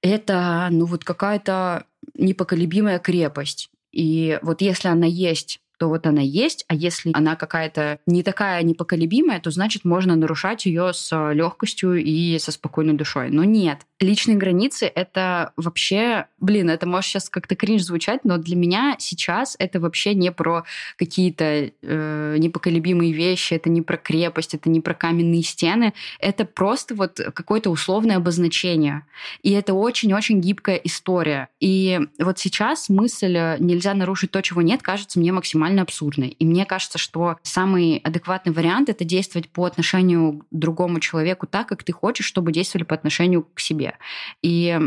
это, 0.00 0.68
ну, 0.70 0.86
вот 0.86 1.04
какая-то 1.04 1.84
непоколебимая 2.14 2.98
крепость. 2.98 3.70
И 3.92 4.38
вот 4.42 4.62
если 4.62 4.88
она 4.88 5.06
есть 5.06 5.60
то 5.78 5.88
вот 5.88 6.06
она 6.06 6.22
есть, 6.22 6.64
а 6.68 6.74
если 6.74 7.10
она 7.14 7.36
какая-то 7.36 7.98
не 8.06 8.22
такая 8.22 8.62
непоколебимая, 8.62 9.40
то 9.40 9.50
значит 9.50 9.84
можно 9.84 10.16
нарушать 10.16 10.66
ее 10.66 10.92
с 10.92 11.32
легкостью 11.32 11.96
и 11.96 12.38
со 12.38 12.52
спокойной 12.52 12.94
душой. 12.94 13.30
Но 13.30 13.44
нет, 13.44 13.80
личные 14.00 14.36
границы— 14.36 14.86
это 14.94 15.52
вообще... 15.56 16.26
Блин, 16.38 16.70
это 16.70 16.86
может 16.86 17.10
сейчас 17.10 17.28
как-то 17.28 17.56
кринж 17.56 17.82
звучать, 17.82 18.24
но 18.24 18.38
для 18.38 18.56
меня 18.56 18.96
сейчас 18.98 19.56
это 19.58 19.80
вообще 19.80 20.14
не 20.14 20.32
про 20.32 20.64
какие-то 20.96 21.70
э, 21.82 22.36
непоколебимые 22.38 23.12
вещи, 23.12 23.54
это 23.54 23.68
не 23.70 23.82
про 23.82 23.96
крепость, 23.96 24.54
это 24.54 24.70
не 24.70 24.80
про 24.80 24.94
каменные 24.94 25.42
стены, 25.42 25.92
это 26.20 26.44
просто 26.44 26.94
вот 26.94 27.20
какое-то 27.34 27.70
условное 27.70 28.16
обозначение. 28.16 29.02
И 29.42 29.52
это 29.52 29.74
очень-очень 29.74 30.40
гибкая 30.40 30.76
история. 30.76 31.48
И 31.60 32.00
вот 32.18 32.38
сейчас 32.38 32.88
мысль 32.88 33.56
«нельзя 33.58 33.94
нарушить 33.94 34.30
то, 34.30 34.40
чего 34.42 34.62
нет» 34.62 34.82
кажется 34.82 35.18
мне 35.18 35.32
максимально 35.32 35.65
абсурдной. 35.82 36.28
И 36.28 36.44
мне 36.44 36.64
кажется, 36.66 36.98
что 36.98 37.36
самый 37.42 37.98
адекватный 37.98 38.52
вариант— 38.52 38.88
это 38.90 39.04
действовать 39.04 39.48
по 39.48 39.64
отношению 39.64 40.40
к 40.40 40.46
другому 40.50 41.00
человеку 41.00 41.46
так, 41.46 41.68
как 41.68 41.84
ты 41.84 41.92
хочешь, 41.92 42.26
чтобы 42.26 42.52
действовали 42.52 42.84
по 42.84 42.94
отношению 42.94 43.46
к 43.54 43.60
себе. 43.60 43.96
И 44.42 44.78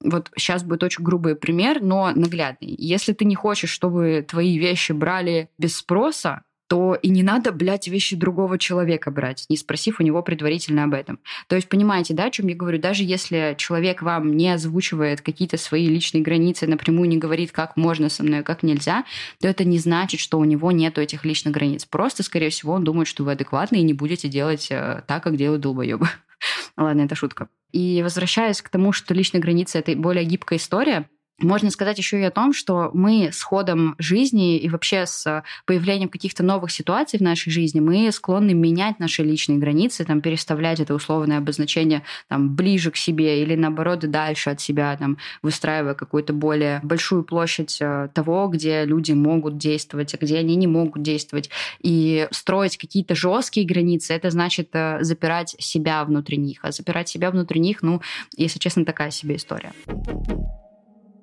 вот 0.00 0.30
сейчас 0.36 0.62
будет 0.64 0.82
очень 0.82 1.04
грубый 1.04 1.36
пример, 1.36 1.82
но 1.82 2.10
наглядный. 2.14 2.74
Если 2.78 3.12
ты 3.12 3.24
не 3.24 3.34
хочешь, 3.34 3.70
чтобы 3.70 4.24
твои 4.28 4.58
вещи 4.58 4.92
брали 4.92 5.48
без 5.58 5.76
спроса, 5.76 6.42
то 6.72 6.94
и 6.94 7.10
не 7.10 7.22
надо, 7.22 7.52
блядь, 7.52 7.86
вещи 7.86 8.16
другого 8.16 8.56
человека 8.56 9.10
брать, 9.10 9.44
не 9.50 9.58
спросив 9.58 10.00
у 10.00 10.02
него 10.02 10.22
предварительно 10.22 10.84
об 10.84 10.94
этом. 10.94 11.18
То 11.46 11.54
есть, 11.54 11.68
понимаете, 11.68 12.14
да, 12.14 12.24
о 12.24 12.30
чем 12.30 12.46
я 12.46 12.56
говорю? 12.56 12.78
Даже 12.78 13.04
если 13.04 13.54
человек 13.58 14.00
вам 14.00 14.34
не 14.38 14.48
озвучивает 14.48 15.20
какие-то 15.20 15.58
свои 15.58 15.86
личные 15.86 16.22
границы, 16.22 16.66
напрямую 16.66 17.10
не 17.10 17.18
говорит, 17.18 17.52
как 17.52 17.76
можно 17.76 18.08
со 18.08 18.22
мной, 18.22 18.42
как 18.42 18.62
нельзя, 18.62 19.04
то 19.38 19.48
это 19.48 19.64
не 19.64 19.76
значит, 19.76 20.18
что 20.18 20.38
у 20.38 20.44
него 20.44 20.72
нет 20.72 20.96
этих 20.96 21.26
личных 21.26 21.52
границ. 21.52 21.84
Просто, 21.84 22.22
скорее 22.22 22.48
всего, 22.48 22.72
он 22.72 22.84
думает, 22.84 23.06
что 23.06 23.22
вы 23.22 23.32
адекватны 23.32 23.76
и 23.76 23.82
не 23.82 23.92
будете 23.92 24.28
делать 24.28 24.68
э, 24.70 25.02
так, 25.06 25.24
как 25.24 25.36
делают 25.36 25.60
долбоебы. 25.60 26.08
Ладно, 26.78 27.02
это 27.02 27.14
шутка. 27.14 27.48
И 27.72 28.00
возвращаясь 28.02 28.62
к 28.62 28.70
тому, 28.70 28.92
что 28.92 29.12
личные 29.12 29.42
границы— 29.42 29.78
это 29.80 29.94
более 29.94 30.24
гибкая 30.24 30.58
история, 30.58 31.06
можно 31.42 31.70
сказать 31.70 31.98
еще 31.98 32.20
и 32.20 32.24
о 32.24 32.30
том, 32.30 32.52
что 32.52 32.90
мы 32.94 33.30
с 33.32 33.42
ходом 33.42 33.94
жизни 33.98 34.56
и 34.56 34.68
вообще 34.68 35.06
с 35.06 35.44
появлением 35.66 36.08
каких-то 36.08 36.42
новых 36.42 36.70
ситуаций 36.70 37.18
в 37.18 37.22
нашей 37.22 37.50
жизни, 37.50 37.80
мы 37.80 38.10
склонны 38.12 38.54
менять 38.54 38.98
наши 38.98 39.22
личные 39.22 39.58
границы, 39.58 40.04
там, 40.04 40.20
переставлять 40.20 40.80
это 40.80 40.94
условное 40.94 41.38
обозначение 41.38 42.02
там, 42.28 42.54
ближе 42.54 42.90
к 42.90 42.96
себе 42.96 43.42
или, 43.42 43.54
наоборот, 43.54 44.00
дальше 44.00 44.50
от 44.50 44.60
себя, 44.60 44.96
там, 44.96 45.18
выстраивая 45.42 45.94
какую-то 45.94 46.32
более 46.32 46.80
большую 46.82 47.24
площадь 47.24 47.78
э, 47.80 48.08
того, 48.14 48.48
где 48.48 48.84
люди 48.84 49.12
могут 49.12 49.58
действовать, 49.58 50.14
а 50.14 50.18
где 50.18 50.38
они 50.38 50.56
не 50.56 50.66
могут 50.66 51.02
действовать. 51.02 51.50
И 51.80 52.28
строить 52.30 52.76
какие-то 52.76 53.14
жесткие 53.14 53.66
границы, 53.66 54.14
это 54.14 54.30
значит 54.30 54.70
э, 54.72 54.98
запирать 55.00 55.54
себя 55.58 56.04
внутри 56.04 56.36
них. 56.36 56.60
А 56.62 56.72
запирать 56.72 57.08
себя 57.08 57.30
внутри 57.30 57.60
них, 57.60 57.82
ну, 57.82 58.00
если 58.36 58.58
честно, 58.58 58.84
такая 58.84 59.10
себе 59.10 59.36
история. 59.36 59.72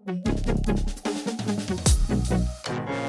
Thank 0.10 0.26
you. 2.90 3.09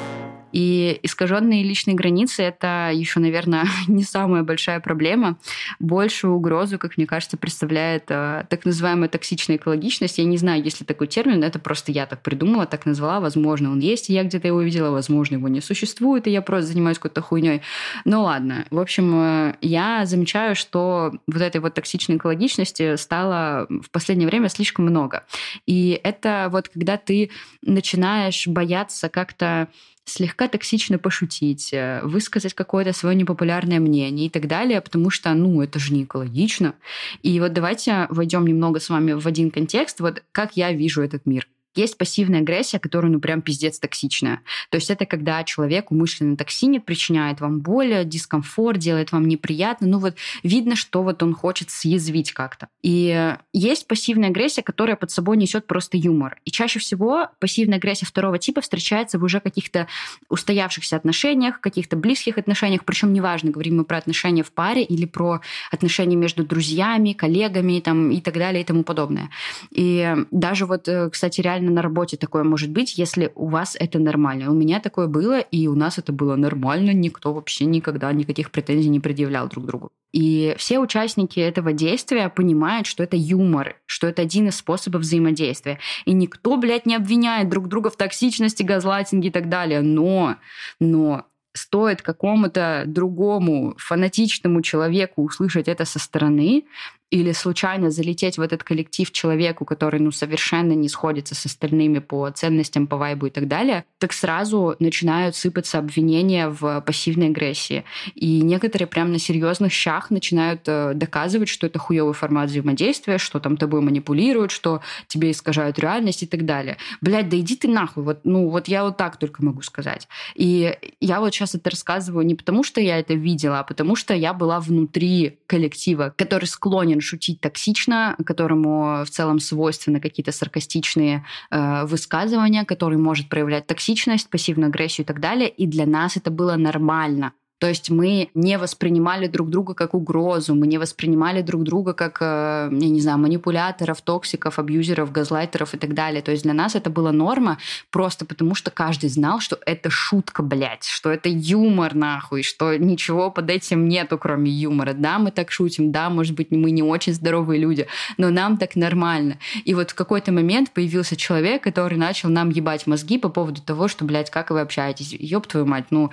И 0.52 0.98
искаженные 1.02 1.62
личные 1.62 1.94
границы 1.94 2.42
это 2.42 2.90
еще, 2.92 3.20
наверное, 3.20 3.66
не 3.88 4.02
самая 4.02 4.42
большая 4.42 4.80
проблема. 4.80 5.38
Большую 5.78 6.34
угрозу, 6.34 6.78
как 6.78 6.96
мне 6.96 7.06
кажется, 7.06 7.36
представляет 7.36 8.04
э, 8.08 8.44
так 8.48 8.64
называемая 8.64 9.08
токсичная 9.08 9.56
экологичность. 9.56 10.18
Я 10.18 10.24
не 10.24 10.36
знаю, 10.36 10.62
есть 10.62 10.80
ли 10.80 10.86
такой 10.86 11.06
термин, 11.06 11.42
это 11.44 11.58
просто 11.58 11.92
я 11.92 12.06
так 12.06 12.22
придумала, 12.22 12.66
так 12.66 12.86
назвала. 12.86 13.20
Возможно, 13.20 13.70
он 13.70 13.80
есть, 13.80 14.10
и 14.10 14.12
я 14.12 14.24
где-то 14.24 14.46
его 14.48 14.60
видела, 14.60 14.90
возможно, 14.90 15.36
его 15.36 15.48
не 15.48 15.60
существует, 15.60 16.26
и 16.26 16.30
я 16.30 16.42
просто 16.42 16.68
занимаюсь 16.68 16.98
какой-то 16.98 17.20
хуйней. 17.20 17.62
Ну 18.04 18.22
ладно. 18.22 18.66
В 18.70 18.78
общем, 18.78 19.14
э, 19.14 19.54
я 19.60 20.06
замечаю, 20.06 20.54
что 20.56 21.12
вот 21.26 21.42
этой 21.42 21.60
вот 21.60 21.74
токсичной 21.74 22.16
экологичности 22.16 22.96
стало 22.96 23.66
в 23.68 23.90
последнее 23.90 24.28
время 24.28 24.48
слишком 24.48 24.86
много. 24.86 25.24
И 25.66 26.00
это 26.02 26.48
вот 26.50 26.68
когда 26.68 26.96
ты 26.96 27.30
начинаешь 27.62 28.46
бояться 28.46 29.08
как-то 29.08 29.68
слегка 30.12 30.48
токсично 30.48 30.98
пошутить, 30.98 31.72
э, 31.72 32.00
высказать 32.02 32.54
какое-то 32.54 32.92
свое 32.92 33.14
непопулярное 33.16 33.80
мнение 33.80 34.26
и 34.26 34.30
так 34.30 34.46
далее, 34.46 34.80
потому 34.80 35.10
что, 35.10 35.32
ну, 35.34 35.62
это 35.62 35.78
же 35.78 35.92
не 35.92 36.04
экологично. 36.04 36.74
И 37.22 37.38
вот 37.40 37.52
давайте 37.52 38.06
войдем 38.10 38.46
немного 38.46 38.80
с 38.80 38.88
вами 38.88 39.12
в 39.12 39.26
один 39.26 39.50
контекст, 39.50 40.00
вот 40.00 40.22
как 40.32 40.56
я 40.56 40.72
вижу 40.72 41.02
этот 41.02 41.26
мир. 41.26 41.46
Есть 41.74 41.98
пассивная 41.98 42.40
агрессия, 42.40 42.78
которая, 42.78 43.12
ну, 43.12 43.20
прям 43.20 43.42
пиздец 43.42 43.78
токсичная. 43.78 44.40
То 44.70 44.76
есть 44.76 44.90
это 44.90 45.06
когда 45.06 45.44
человек 45.44 45.90
умышленно 45.90 46.36
токсинит, 46.36 46.84
причиняет 46.84 47.40
вам 47.40 47.60
боль, 47.60 48.04
дискомфорт, 48.04 48.78
делает 48.78 49.12
вам 49.12 49.26
неприятно. 49.28 49.86
Ну, 49.86 49.98
вот 49.98 50.16
видно, 50.42 50.76
что 50.76 51.02
вот 51.02 51.22
он 51.22 51.34
хочет 51.34 51.70
съязвить 51.70 52.32
как-то. 52.32 52.68
И 52.82 53.34
есть 53.52 53.86
пассивная 53.86 54.30
агрессия, 54.30 54.62
которая 54.62 54.96
под 54.96 55.10
собой 55.10 55.36
несет 55.36 55.66
просто 55.66 55.96
юмор. 55.96 56.40
И 56.44 56.50
чаще 56.50 56.78
всего 56.78 57.28
пассивная 57.38 57.78
агрессия 57.78 58.06
второго 58.06 58.38
типа 58.38 58.60
встречается 58.60 59.18
в 59.18 59.24
уже 59.24 59.40
каких-то 59.40 59.86
устоявшихся 60.28 60.96
отношениях, 60.96 61.60
каких-то 61.60 61.96
близких 61.96 62.38
отношениях. 62.38 62.84
Причем 62.84 63.12
неважно, 63.12 63.50
говорим 63.50 63.76
мы 63.76 63.84
про 63.84 63.98
отношения 63.98 64.42
в 64.42 64.52
паре 64.52 64.82
или 64.82 65.06
про 65.06 65.40
отношения 65.70 66.16
между 66.16 66.44
друзьями, 66.44 67.12
коллегами 67.12 67.80
там, 67.80 68.10
и 68.10 68.20
так 68.20 68.34
далее 68.34 68.62
и 68.62 68.64
тому 68.64 68.82
подобное. 68.82 69.30
И 69.70 70.16
даже 70.30 70.66
вот, 70.66 70.88
э, 70.88 71.10
кстати, 71.10 71.40
реально 71.40 71.59
реально 71.60 71.72
на 71.72 71.82
работе 71.82 72.16
такое 72.16 72.44
может 72.44 72.70
быть, 72.70 72.98
если 72.98 73.32
у 73.34 73.48
вас 73.48 73.76
это 73.78 73.98
нормально. 73.98 74.50
У 74.50 74.54
меня 74.54 74.80
такое 74.80 75.06
было, 75.06 75.40
и 75.40 75.66
у 75.68 75.74
нас 75.74 75.98
это 75.98 76.12
было 76.12 76.36
нормально. 76.36 76.92
Никто 76.92 77.32
вообще 77.32 77.66
никогда 77.66 78.12
никаких 78.12 78.50
претензий 78.50 78.88
не 78.88 79.00
предъявлял 79.00 79.48
друг 79.48 79.66
другу. 79.66 79.90
И 80.12 80.54
все 80.58 80.78
участники 80.78 81.38
этого 81.38 81.72
действия 81.72 82.28
понимают, 82.28 82.86
что 82.86 83.02
это 83.02 83.16
юмор, 83.16 83.76
что 83.86 84.06
это 84.06 84.22
один 84.22 84.48
из 84.48 84.56
способов 84.56 85.02
взаимодействия. 85.02 85.78
И 86.04 86.12
никто, 86.12 86.56
блядь, 86.56 86.86
не 86.86 86.96
обвиняет 86.96 87.48
друг 87.48 87.68
друга 87.68 87.90
в 87.90 87.96
токсичности, 87.96 88.62
газлайтинге 88.62 89.28
и 89.28 89.32
так 89.32 89.48
далее. 89.48 89.82
Но, 89.82 90.36
но 90.80 91.26
стоит 91.52 92.02
какому-то 92.02 92.84
другому 92.86 93.74
фанатичному 93.78 94.62
человеку 94.62 95.22
услышать 95.22 95.68
это 95.68 95.84
со 95.84 95.98
стороны, 95.98 96.64
или 97.10 97.32
случайно 97.32 97.90
залететь 97.90 98.38
в 98.38 98.40
этот 98.40 98.62
коллектив 98.62 99.10
человеку, 99.10 99.64
который 99.64 100.00
ну 100.00 100.12
совершенно 100.12 100.72
не 100.72 100.88
сходится 100.88 101.34
с 101.34 101.44
остальными 101.46 101.98
по 101.98 102.30
ценностям, 102.30 102.86
по 102.86 102.96
вайбу 102.96 103.26
и 103.26 103.30
так 103.30 103.48
далее, 103.48 103.84
так 103.98 104.12
сразу 104.12 104.76
начинают 104.78 105.34
сыпаться 105.34 105.78
обвинения 105.78 106.48
в 106.48 106.80
пассивной 106.80 107.28
агрессии. 107.28 107.84
И 108.14 108.40
некоторые 108.42 108.86
прям 108.86 109.12
на 109.12 109.18
серьезных 109.18 109.72
щах 109.72 110.10
начинают 110.10 110.62
э, 110.66 110.92
доказывать, 110.94 111.48
что 111.48 111.66
это 111.66 111.78
хуевый 111.78 112.14
формат 112.14 112.48
взаимодействия, 112.48 113.18
что 113.18 113.40
там 113.40 113.56
тобой 113.56 113.80
манипулируют, 113.80 114.52
что 114.52 114.80
тебе 115.08 115.32
искажают 115.32 115.78
реальность 115.78 116.22
и 116.22 116.26
так 116.26 116.44
далее. 116.44 116.76
Блядь, 117.00 117.28
да 117.28 117.38
иди 117.38 117.56
ты 117.56 117.68
нахуй. 117.68 118.04
Вот, 118.04 118.20
ну, 118.24 118.48
вот 118.48 118.68
я 118.68 118.84
вот 118.84 118.96
так 118.96 119.16
только 119.16 119.44
могу 119.44 119.62
сказать. 119.62 120.06
И 120.36 120.76
я 121.00 121.20
вот 121.20 121.34
сейчас 121.34 121.54
это 121.54 121.70
рассказываю 121.70 122.24
не 122.24 122.36
потому, 122.36 122.62
что 122.62 122.80
я 122.80 122.98
это 122.98 123.14
видела, 123.14 123.60
а 123.60 123.64
потому 123.64 123.96
что 123.96 124.14
я 124.14 124.32
была 124.32 124.60
внутри 124.60 125.38
коллектива, 125.46 126.14
который 126.16 126.44
склонен 126.44 126.99
шутить 127.00 127.40
токсично, 127.40 128.16
которому 128.24 129.04
в 129.04 129.10
целом 129.10 129.38
свойственны 129.38 130.00
какие-то 130.00 130.32
саркастичные 130.32 131.24
э, 131.50 131.84
высказывания, 131.86 132.64
который 132.64 132.98
может 132.98 133.28
проявлять 133.28 133.66
токсичность, 133.66 134.30
пассивную 134.30 134.68
агрессию 134.68 135.04
и 135.04 135.06
так 135.06 135.20
далее. 135.20 135.48
И 135.48 135.66
для 135.66 135.86
нас 135.86 136.16
это 136.16 136.30
было 136.30 136.56
нормально. 136.56 137.32
То 137.60 137.68
есть 137.68 137.90
мы 137.90 138.30
не 138.34 138.56
воспринимали 138.56 139.26
друг 139.26 139.50
друга 139.50 139.74
как 139.74 139.92
угрозу, 139.92 140.54
мы 140.54 140.66
не 140.66 140.78
воспринимали 140.78 141.42
друг 141.42 141.62
друга 141.62 141.92
как, 141.92 142.16
э, 142.22 142.70
я 142.72 142.88
не 142.88 143.00
знаю, 143.02 143.18
манипуляторов, 143.18 144.00
токсиков, 144.00 144.58
абьюзеров, 144.58 145.12
газлайтеров 145.12 145.74
и 145.74 145.76
так 145.76 145.92
далее. 145.92 146.22
То 146.22 146.30
есть 146.30 146.44
для 146.44 146.54
нас 146.54 146.74
это 146.74 146.88
была 146.88 147.12
норма 147.12 147.58
просто 147.90 148.24
потому, 148.24 148.54
что 148.54 148.70
каждый 148.70 149.10
знал, 149.10 149.40
что 149.40 149.58
это 149.66 149.90
шутка, 149.90 150.42
блядь, 150.42 150.84
что 150.84 151.10
это 151.10 151.28
юмор, 151.28 151.94
нахуй, 151.94 152.42
что 152.42 152.74
ничего 152.78 153.30
под 153.30 153.50
этим 153.50 153.88
нету, 153.88 154.16
кроме 154.16 154.50
юмора. 154.50 154.94
Да, 154.94 155.18
мы 155.18 155.30
так 155.30 155.50
шутим, 155.52 155.92
да, 155.92 156.08
может 156.08 156.34
быть, 156.34 156.50
мы 156.50 156.70
не 156.70 156.82
очень 156.82 157.12
здоровые 157.12 157.60
люди, 157.60 157.86
но 158.16 158.30
нам 158.30 158.56
так 158.56 158.74
нормально. 158.74 159.36
И 159.66 159.74
вот 159.74 159.90
в 159.90 159.94
какой-то 159.94 160.32
момент 160.32 160.70
появился 160.70 161.14
человек, 161.14 161.62
который 161.62 161.98
начал 161.98 162.30
нам 162.30 162.48
ебать 162.48 162.86
мозги 162.86 163.18
по 163.18 163.28
поводу 163.28 163.60
того, 163.60 163.86
что, 163.86 164.06
блядь, 164.06 164.30
как 164.30 164.48
вы 164.50 164.60
общаетесь? 164.60 165.12
Ёб 165.12 165.46
твою 165.46 165.66
мать, 165.66 165.84
ну, 165.90 166.10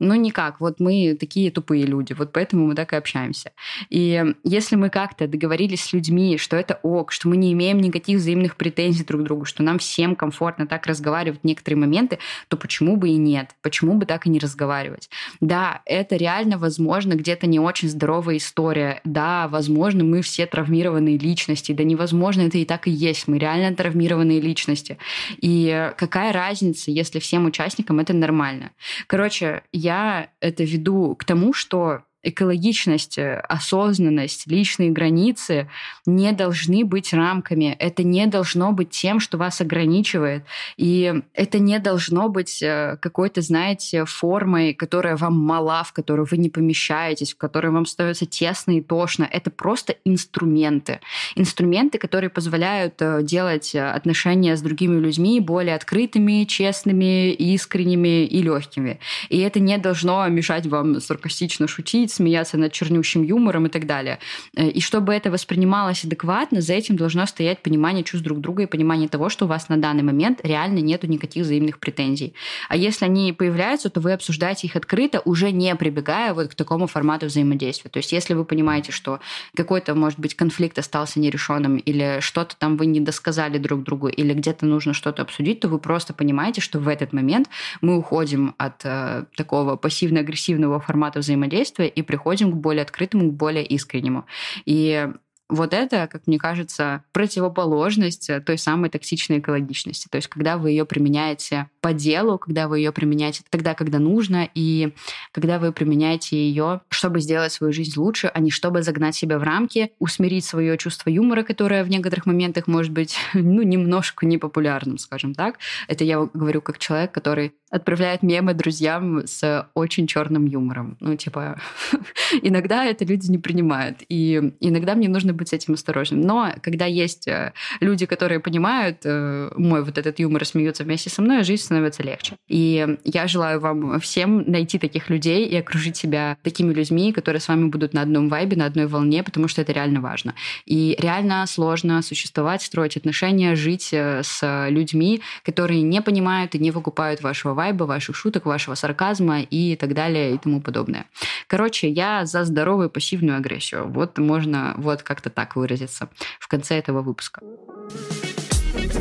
ну, 0.00 0.14
никак. 0.14 0.60
Вот 0.60 0.78
мы 0.78 1.16
такие 1.18 1.50
тупые 1.50 1.84
люди. 1.84 2.12
Вот 2.12 2.32
поэтому 2.32 2.66
мы 2.66 2.74
так 2.74 2.92
и 2.92 2.96
общаемся. 2.96 3.52
И 3.90 4.24
если 4.44 4.76
мы 4.76 4.90
как-то 4.90 5.26
договорились 5.26 5.84
с 5.84 5.92
людьми, 5.92 6.38
что 6.38 6.56
это 6.56 6.78
ок, 6.82 7.10
что 7.10 7.28
мы 7.28 7.36
не 7.36 7.52
имеем 7.52 7.80
никаких 7.80 8.18
взаимных 8.18 8.56
претензий 8.56 9.04
друг 9.04 9.22
к 9.22 9.24
другу, 9.24 9.44
что 9.44 9.62
нам 9.62 9.78
всем 9.78 10.14
комфортно 10.14 10.66
так 10.66 10.86
разговаривать 10.86 11.40
в 11.40 11.44
некоторые 11.44 11.80
моменты, 11.80 12.18
то 12.46 12.56
почему 12.56 12.96
бы 12.96 13.08
и 13.08 13.16
нет? 13.16 13.50
Почему 13.60 13.94
бы 13.94 14.06
так 14.06 14.26
и 14.26 14.30
не 14.30 14.38
разговаривать? 14.38 15.10
Да, 15.40 15.82
это 15.84 16.16
реально, 16.16 16.58
возможно, 16.58 17.14
где-то 17.14 17.48
не 17.48 17.58
очень 17.58 17.88
здоровая 17.88 18.36
история. 18.36 19.00
Да, 19.04 19.48
возможно, 19.48 20.04
мы 20.04 20.22
все 20.22 20.46
травмированные 20.46 21.18
личности. 21.18 21.72
Да 21.72 21.82
невозможно, 21.82 22.42
это 22.42 22.58
и 22.58 22.64
так 22.64 22.86
и 22.86 22.90
есть. 22.90 23.26
Мы 23.26 23.38
реально 23.38 23.74
травмированные 23.74 24.40
личности. 24.40 24.98
И 25.38 25.90
какая 25.96 26.32
разница, 26.32 26.92
если 26.92 27.18
всем 27.18 27.46
участникам 27.46 27.98
это 27.98 28.12
нормально? 28.12 28.70
Короче, 29.08 29.62
я 29.72 29.87
я 29.88 30.30
это 30.40 30.64
веду 30.64 31.16
к 31.16 31.24
тому, 31.24 31.54
что 31.54 32.02
экологичность, 32.22 33.18
осознанность, 33.18 34.46
личные 34.46 34.90
границы 34.90 35.68
не 36.04 36.32
должны 36.32 36.84
быть 36.84 37.12
рамками. 37.12 37.76
Это 37.78 38.02
не 38.02 38.26
должно 38.26 38.72
быть 38.72 38.90
тем, 38.90 39.20
что 39.20 39.38
вас 39.38 39.60
ограничивает. 39.60 40.44
И 40.76 41.22
это 41.34 41.58
не 41.58 41.78
должно 41.78 42.28
быть 42.28 42.62
э, 42.62 42.96
какой-то, 43.00 43.40
знаете, 43.40 44.04
формой, 44.04 44.74
которая 44.74 45.16
вам 45.16 45.38
мала, 45.38 45.84
в 45.84 45.92
которую 45.92 46.26
вы 46.30 46.38
не 46.38 46.50
помещаетесь, 46.50 47.34
в 47.34 47.36
которой 47.36 47.70
вам 47.70 47.86
становится 47.86 48.26
тесно 48.26 48.72
и 48.72 48.80
тошно. 48.80 49.28
Это 49.30 49.50
просто 49.50 49.94
инструменты. 50.04 51.00
Инструменты, 51.36 51.98
которые 51.98 52.30
позволяют 52.30 53.00
э, 53.00 53.22
делать 53.22 53.74
отношения 53.74 54.56
с 54.56 54.62
другими 54.62 54.98
людьми 54.98 55.40
более 55.40 55.74
открытыми, 55.74 56.44
честными, 56.44 57.32
искренними 57.32 58.24
и 58.24 58.42
легкими. 58.42 58.98
И 59.28 59.38
это 59.38 59.60
не 59.60 59.78
должно 59.78 60.26
мешать 60.28 60.66
вам 60.66 61.00
саркастично 61.00 61.68
шутить, 61.68 62.07
смеяться 62.10 62.56
над 62.56 62.72
чернющим 62.72 63.22
юмором 63.22 63.66
и 63.66 63.68
так 63.68 63.86
далее. 63.86 64.18
Э, 64.56 64.68
и 64.68 64.80
чтобы 64.80 65.14
это 65.14 65.30
воспринималось 65.30 66.04
адекватно, 66.04 66.60
за 66.60 66.74
этим 66.74 66.96
должно 66.96 67.26
стоять 67.26 67.62
понимание 67.62 68.04
чувств 68.04 68.24
друг 68.24 68.40
друга 68.40 68.62
и 68.62 68.66
понимание 68.66 69.08
того, 69.08 69.28
что 69.28 69.44
у 69.44 69.48
вас 69.48 69.68
на 69.68 69.76
данный 69.76 70.02
момент 70.02 70.40
реально 70.42 70.78
нету 70.78 71.06
никаких 71.06 71.44
взаимных 71.44 71.78
претензий. 71.78 72.34
А 72.68 72.76
если 72.76 73.04
они 73.04 73.32
появляются, 73.32 73.90
то 73.90 74.00
вы 74.00 74.12
обсуждаете 74.12 74.66
их 74.66 74.76
открыто, 74.76 75.20
уже 75.24 75.50
не 75.50 75.74
прибегая 75.76 76.34
вот 76.34 76.48
к 76.48 76.54
такому 76.54 76.86
формату 76.86 77.26
взаимодействия. 77.26 77.90
То 77.90 77.98
есть 77.98 78.12
если 78.12 78.34
вы 78.34 78.44
понимаете, 78.44 78.92
что 78.92 79.20
какой-то, 79.54 79.94
может 79.94 80.18
быть, 80.18 80.34
конфликт 80.34 80.78
остался 80.78 81.20
нерешенным, 81.20 81.76
или 81.76 82.20
что-то 82.20 82.56
там 82.56 82.76
вы 82.76 82.86
не 82.86 83.00
досказали 83.00 83.58
друг 83.58 83.82
другу, 83.82 84.08
или 84.08 84.32
где-то 84.32 84.66
нужно 84.66 84.94
что-то 84.94 85.22
обсудить, 85.22 85.60
то 85.60 85.68
вы 85.68 85.78
просто 85.78 86.14
понимаете, 86.14 86.60
что 86.60 86.78
в 86.78 86.88
этот 86.88 87.12
момент 87.12 87.48
мы 87.80 87.96
уходим 87.96 88.54
от 88.58 88.84
э, 88.84 89.24
такого 89.36 89.76
пассивно-агрессивного 89.76 90.80
формата 90.80 91.20
взаимодействия 91.20 91.88
и 91.98 92.02
приходим 92.02 92.52
к 92.52 92.56
более 92.56 92.82
открытому, 92.82 93.30
к 93.30 93.34
более 93.34 93.64
искреннему. 93.64 94.24
И 94.64 95.08
вот 95.48 95.72
это, 95.72 96.08
как 96.10 96.26
мне 96.26 96.38
кажется, 96.38 97.02
противоположность 97.12 98.30
той 98.44 98.58
самой 98.58 98.90
токсичной 98.90 99.38
экологичности. 99.38 100.08
То 100.10 100.16
есть, 100.16 100.28
когда 100.28 100.58
вы 100.58 100.70
ее 100.70 100.84
применяете 100.84 101.68
по 101.80 101.92
делу, 101.92 102.38
когда 102.38 102.68
вы 102.68 102.78
ее 102.78 102.92
применяете 102.92 103.42
тогда, 103.48 103.74
когда 103.74 103.98
нужно, 103.98 104.48
и 104.54 104.92
когда 105.32 105.58
вы 105.58 105.72
применяете 105.72 106.36
ее, 106.36 106.82
чтобы 106.90 107.20
сделать 107.20 107.52
свою 107.52 107.72
жизнь 107.72 107.98
лучше, 107.98 108.30
а 108.32 108.40
не 108.40 108.50
чтобы 108.50 108.82
загнать 108.82 109.14
себя 109.14 109.38
в 109.38 109.42
рамки, 109.42 109.92
усмирить 109.98 110.44
свое 110.44 110.76
чувство 110.76 111.08
юмора, 111.08 111.42
которое 111.42 111.82
в 111.84 111.88
некоторых 111.88 112.26
моментах 112.26 112.66
может 112.66 112.92
быть, 112.92 113.16
ну, 113.34 113.62
немножко 113.62 114.26
непопулярным, 114.26 114.98
скажем 114.98 115.34
так. 115.34 115.58
Это 115.86 116.04
я 116.04 116.28
говорю 116.34 116.60
как 116.60 116.78
человек, 116.78 117.12
который 117.12 117.54
отправляет 117.70 118.22
мемы 118.22 118.54
друзьям 118.54 119.26
с 119.26 119.68
очень 119.74 120.06
черным 120.06 120.46
юмором. 120.46 120.96
Ну, 121.00 121.16
типа, 121.16 121.60
иногда 122.42 122.84
это 122.84 123.04
люди 123.04 123.30
не 123.30 123.38
принимают. 123.38 124.02
И 124.08 124.54
иногда 124.60 124.94
мне 124.94 125.08
нужно 125.08 125.34
быть 125.38 125.48
с 125.48 125.52
этим 125.52 125.74
осторожным. 125.74 126.20
Но 126.20 126.52
когда 126.62 126.84
есть 126.84 127.26
э, 127.28 127.52
люди, 127.80 128.06
которые 128.06 128.40
понимают 128.40 128.98
э, 129.04 129.50
мой 129.56 129.82
вот 129.82 129.96
этот 129.96 130.18
юмор 130.18 130.44
смеются 130.44 130.84
вместе 130.84 131.10
со 131.10 131.22
мной, 131.22 131.44
жизнь 131.44 131.62
становится 131.62 132.02
легче. 132.02 132.36
И 132.48 132.96
я 133.04 133.26
желаю 133.26 133.60
вам 133.60 134.00
всем 134.00 134.44
найти 134.50 134.78
таких 134.78 135.10
людей 135.10 135.46
и 135.46 135.56
окружить 135.56 135.96
себя 135.96 136.36
такими 136.42 136.72
людьми, 136.72 137.12
которые 137.12 137.40
с 137.40 137.48
вами 137.48 137.68
будут 137.68 137.94
на 137.94 138.02
одном 138.02 138.28
вайбе, 138.28 138.56
на 138.56 138.66
одной 138.66 138.86
волне, 138.86 139.22
потому 139.22 139.48
что 139.48 139.62
это 139.62 139.72
реально 139.72 140.00
важно. 140.00 140.34
И 140.66 140.96
реально 141.00 141.46
сложно 141.46 142.02
существовать, 142.02 142.62
строить 142.62 142.96
отношения, 142.96 143.54
жить 143.54 143.90
э, 143.92 144.22
с 144.22 144.68
людьми, 144.68 145.22
которые 145.44 145.82
не 145.82 146.02
понимают 146.02 146.54
и 146.54 146.58
не 146.58 146.70
выкупают 146.70 147.22
вашего 147.22 147.54
вайба, 147.54 147.84
ваших 147.84 148.16
шуток, 148.16 148.46
вашего 148.46 148.74
сарказма 148.74 149.40
и 149.40 149.76
так 149.76 149.94
далее 149.94 150.34
и 150.34 150.38
тому 150.38 150.60
подобное. 150.60 151.06
Короче, 151.46 151.88
я 151.88 152.26
за 152.26 152.44
здоровую 152.44 152.90
пассивную 152.90 153.38
агрессию. 153.38 153.88
Вот 153.88 154.18
можно 154.18 154.74
вот 154.76 155.02
как-то 155.02 155.27
как-то 155.28 155.30
так 155.30 155.56
выразиться 155.56 156.08
в 156.40 156.48
конце 156.48 156.78
этого 156.78 157.02
выпуска. 157.02 157.40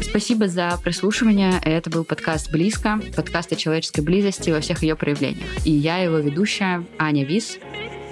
Спасибо 0.02 0.48
за 0.48 0.78
прослушивание. 0.84 1.60
Это 1.64 1.90
был 1.90 2.04
подкаст 2.04 2.52
«Близко», 2.52 3.00
подкаст 3.16 3.52
о 3.52 3.56
человеческой 3.56 4.02
близости 4.02 4.52
во 4.52 4.60
всех 4.60 4.84
ее 4.84 4.96
проявлениях. 4.96 5.66
И 5.66 5.72
я 5.72 5.98
его 5.98 6.18
ведущая 6.18 6.84
Аня 6.98 7.26
Вис. 7.26 7.60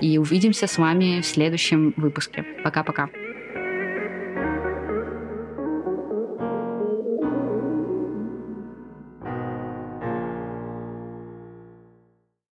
И 0.02 0.18
увидимся 0.18 0.68
с 0.68 0.78
вами 0.78 1.22
в 1.22 1.26
следующем 1.26 1.94
выпуске. 1.96 2.44
Пока-пока. 2.64 3.10